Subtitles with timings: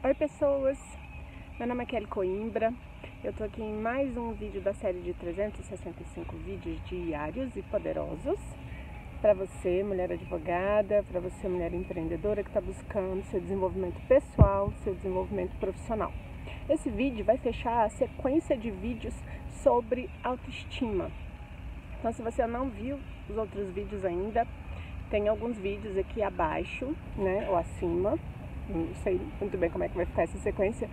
[0.00, 0.78] Oi pessoas,
[1.58, 2.72] meu nome é Kelly Coimbra,
[3.24, 8.38] eu tô aqui em mais um vídeo da série de 365 vídeos diários e poderosos
[9.20, 14.94] para você, mulher advogada, para você, mulher empreendedora que está buscando seu desenvolvimento pessoal, seu
[14.94, 16.12] desenvolvimento profissional.
[16.70, 19.14] Esse vídeo vai fechar a sequência de vídeos
[19.64, 21.10] sobre autoestima.
[21.98, 24.46] Então, se você não viu os outros vídeos ainda,
[25.10, 28.16] tem alguns vídeos aqui abaixo, né, ou acima,
[28.68, 30.88] não sei muito bem como é que vai ficar essa sequência,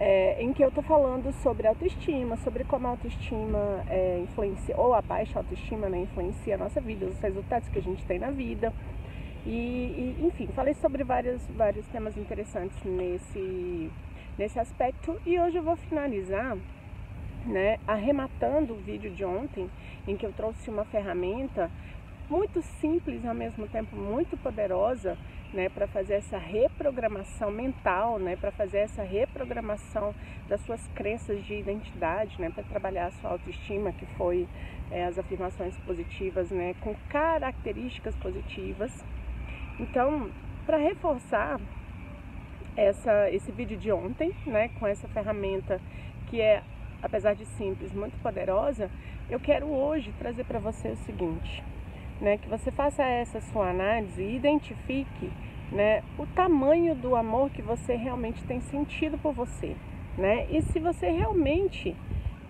[0.00, 4.94] é, em que eu tô falando sobre autoestima, sobre como a autoestima é, influencia, ou
[4.94, 8.30] a baixa autoestima né, influencia a nossa vida, os resultados que a gente tem na
[8.30, 8.72] vida.
[9.46, 13.90] E, e enfim, falei sobre vários, vários temas interessantes nesse,
[14.38, 16.56] nesse aspecto e hoje eu vou finalizar
[17.46, 19.70] né, arrematando o vídeo de ontem,
[20.08, 21.70] em que eu trouxe uma ferramenta
[22.28, 25.16] muito simples ao mesmo tempo muito poderosa
[25.52, 30.14] né, para fazer essa reprogramação mental, né, para fazer essa reprogramação
[30.48, 34.48] das suas crenças de identidade, né, para trabalhar a sua autoestima, que foi
[34.90, 39.04] é, as afirmações positivas, né, com características positivas.
[39.78, 40.28] Então,
[40.66, 41.60] para reforçar
[42.76, 45.80] essa, esse vídeo de ontem, né, com essa ferramenta
[46.28, 46.62] que é,
[47.00, 48.90] apesar de simples, muito poderosa,
[49.30, 51.62] eu quero hoje trazer para você o seguinte
[52.24, 55.30] né, que você faça essa sua análise e identifique
[55.70, 59.76] né, o tamanho do amor que você realmente tem sentido por você.
[60.16, 60.46] Né?
[60.50, 61.94] E se você realmente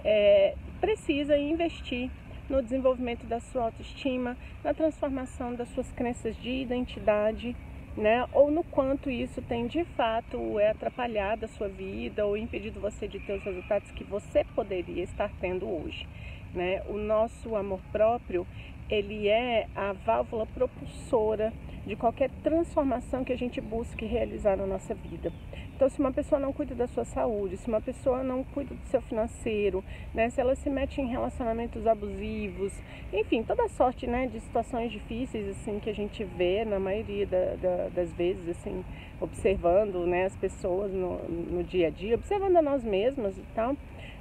[0.04, 2.08] é, precisa investir
[2.48, 7.56] no desenvolvimento da sua autoestima, na transformação das suas crenças de identidade,
[7.96, 8.26] né?
[8.32, 13.08] Ou no quanto isso tem de fato é atrapalhado a sua vida ou impedido você
[13.08, 16.06] de ter os resultados que você poderia estar tendo hoje,
[16.54, 16.82] né?
[16.88, 18.46] O nosso amor próprio,
[18.88, 21.52] ele é a válvula propulsora
[21.86, 25.32] de qualquer transformação que a gente busque realizar na nossa vida.
[25.76, 28.86] Então, se uma pessoa não cuida da sua saúde, se uma pessoa não cuida do
[28.86, 32.72] seu financeiro, né, se ela se mete em relacionamentos abusivos,
[33.12, 37.56] enfim, toda sorte né, de situações difíceis assim que a gente vê na maioria da,
[37.56, 38.84] da, das vezes, assim,
[39.24, 43.76] observando né, as pessoas no, no dia a dia, observando a nós mesmas e tal,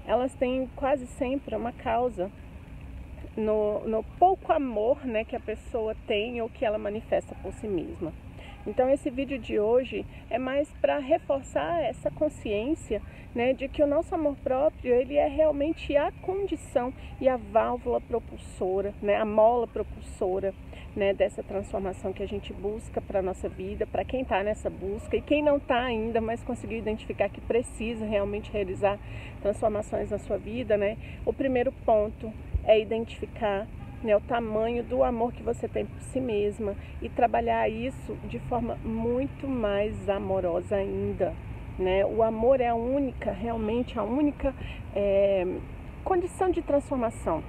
[0.05, 2.31] elas têm quase sempre uma causa
[3.37, 7.67] no, no pouco amor né, que a pessoa tem ou que ela manifesta por si
[7.67, 8.13] mesma.
[8.65, 13.01] Então esse vídeo de hoje é mais para reforçar essa consciência
[13.35, 17.99] né, de que o nosso amor próprio ele é realmente a condição e a válvula
[17.99, 20.53] propulsora, né, a mola propulsora
[20.95, 24.69] né, dessa transformação que a gente busca para a nossa vida, para quem está nessa
[24.69, 28.99] busca e quem não está ainda, mas conseguiu identificar que precisa realmente realizar
[29.41, 30.97] transformações na sua vida, né?
[31.25, 32.31] O primeiro ponto
[32.63, 33.67] é identificar
[34.03, 38.39] né, o tamanho do amor que você tem por si mesma e trabalhar isso de
[38.39, 41.33] forma muito mais amorosa ainda.
[41.79, 42.05] Né?
[42.05, 44.53] O amor é a única, realmente a única
[44.95, 45.47] é,
[46.03, 47.43] condição de transformação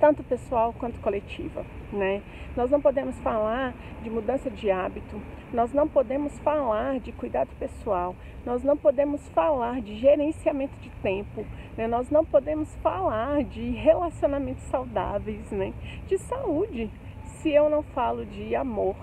[0.00, 2.22] tanto pessoal quanto coletiva, né?
[2.56, 5.20] Nós não podemos falar de mudança de hábito,
[5.52, 8.14] nós não podemos falar de cuidado pessoal,
[8.44, 11.44] nós não podemos falar de gerenciamento de tempo,
[11.76, 11.86] né?
[11.86, 15.72] Nós não podemos falar de relacionamentos saudáveis, né?
[16.06, 16.90] De saúde,
[17.24, 18.96] se eu não falo de amor,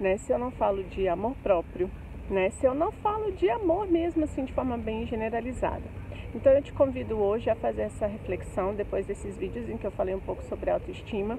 [0.00, 0.16] né?
[0.18, 1.90] Se eu não falo de amor próprio,
[2.30, 2.50] né?
[2.50, 5.97] Se eu não falo de amor mesmo assim de forma bem generalizada.
[6.34, 9.90] Então eu te convido hoje a fazer essa reflexão depois desses vídeos em que eu
[9.90, 11.38] falei um pouco sobre autoestima.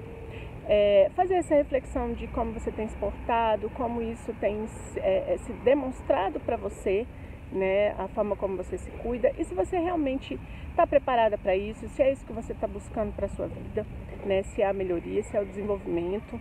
[0.66, 5.38] É, fazer essa reflexão de como você tem se portado, como isso tem é, é
[5.38, 7.06] se demonstrado para você,
[7.52, 10.38] né, a forma como você se cuida e se você realmente
[10.70, 13.84] está preparada para isso, se é isso que você está buscando para sua vida,
[14.24, 16.38] né, se é a melhoria, se é o desenvolvimento,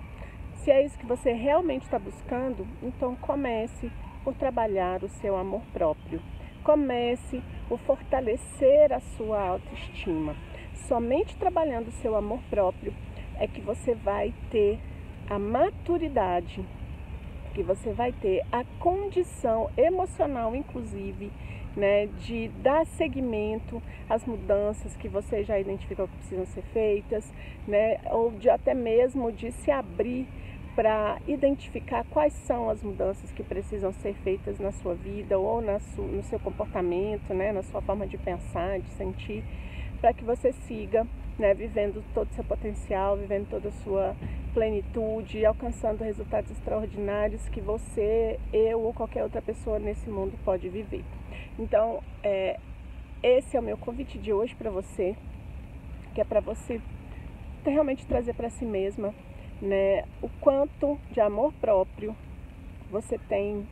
[0.58, 3.92] se é isso que você realmente está buscando, então comece
[4.24, 6.22] por trabalhar o seu amor próprio.
[6.64, 10.36] Comece por fortalecer a sua autoestima.
[10.88, 12.94] Somente trabalhando o seu amor próprio
[13.40, 14.80] é que você vai ter
[15.30, 16.66] a maturidade,
[17.54, 21.32] que você vai ter a condição emocional, inclusive,
[21.76, 27.32] né, de dar seguimento às mudanças que você já identificou que precisam ser feitas,
[27.68, 30.28] né, ou de até mesmo de se abrir
[30.80, 35.78] para identificar quais são as mudanças que precisam ser feitas na sua vida ou na
[35.78, 39.44] su, no seu comportamento, né, na sua forma de pensar, de sentir,
[40.00, 41.06] para que você siga
[41.38, 44.16] né, vivendo todo o seu potencial, vivendo toda a sua
[44.54, 51.04] plenitude, alcançando resultados extraordinários que você, eu ou qualquer outra pessoa nesse mundo pode viver.
[51.60, 52.58] Então, é,
[53.22, 55.14] esse é o meu convite de hoje para você,
[56.16, 56.80] que é para você
[57.66, 59.14] realmente trazer para si mesma
[59.62, 62.16] né, o quanto de amor próprio
[62.90, 63.68] você tem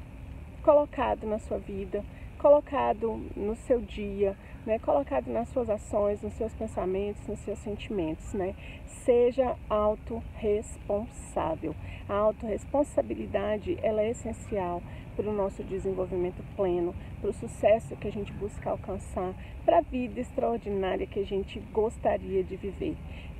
[0.61, 2.03] colocado na sua vida,
[2.37, 4.79] colocado no seu dia, né?
[4.79, 8.33] colocado nas suas ações, nos seus pensamentos, nos seus sentimentos.
[8.33, 8.53] Né?
[8.85, 11.73] Seja autorresponsável.
[12.07, 14.83] A autorresponsabilidade ela é essencial
[15.15, 19.33] para o nosso desenvolvimento pleno, para o sucesso que a gente busca alcançar,
[19.65, 22.95] para a vida extraordinária que a gente gostaria de viver.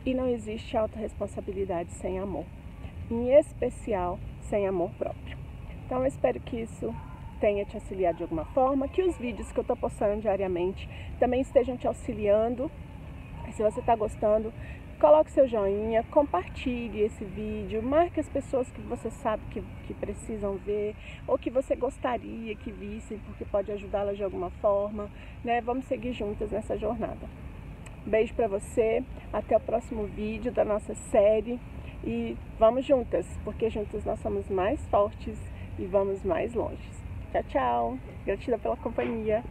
[0.07, 2.45] E não existe autorresponsabilidade sem amor,
[3.11, 5.37] em especial sem amor próprio.
[5.85, 6.95] Então eu espero que isso
[7.41, 10.87] tenha te auxiliado de alguma forma, que os vídeos que eu estou postando diariamente
[11.19, 12.71] também estejam te auxiliando.
[13.51, 14.53] Se você está gostando,
[14.97, 20.55] coloque seu joinha, compartilhe esse vídeo, marque as pessoas que você sabe que, que precisam
[20.55, 20.95] ver
[21.27, 25.09] ou que você gostaria que vissem, porque pode ajudá-las de alguma forma.
[25.43, 25.59] Né?
[25.59, 27.27] Vamos seguir juntas nessa jornada.
[28.07, 31.59] Beijo para você, até o próximo vídeo da nossa série
[32.05, 35.37] e vamos juntas, porque juntas nós somos mais fortes
[35.77, 36.89] e vamos mais longe.
[37.33, 37.97] Tchau, tchau.
[38.25, 39.43] Gratidão pela companhia.